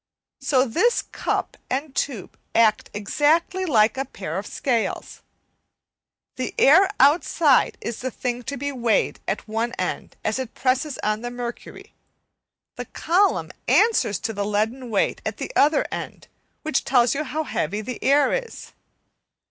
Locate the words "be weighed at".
8.57-9.47